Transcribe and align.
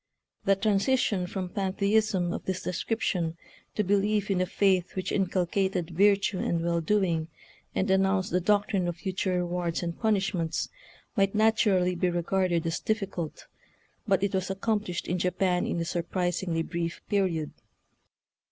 The 0.45 0.55
transition 0.55 1.27
from 1.27 1.49
pantheism 1.49 2.33
of 2.33 2.45
this 2.45 2.63
description 2.63 3.37
to 3.75 3.83
belief 3.83 4.31
in 4.31 4.41
a 4.41 4.47
faith 4.47 4.95
which 4.95 5.11
inculcated 5.11 5.91
virtue 5.91 6.39
and 6.39 6.65
well 6.65 6.81
doing, 6.81 7.27
and 7.75 7.87
announced 7.91 8.31
the 8.31 8.41
doctrine 8.41 8.87
of 8.87 8.97
fu 8.97 9.11
ture 9.11 9.35
rewards 9.35 9.83
and 9.83 9.95
punishments, 9.99 10.69
might 11.15 11.35
naturally 11.35 11.93
be 11.93 12.09
regarded 12.09 12.65
as 12.65 12.79
difficult, 12.79 13.45
but 14.07 14.23
it 14.23 14.33
was 14.33 14.49
accomplished 14.49 15.07
in 15.07 15.19
Japan 15.19 15.67
in 15.67 15.79
a 15.79 15.85
surpris 15.85 16.43
ingly 16.43 16.67
brief 16.67 16.99
period. 17.07 17.51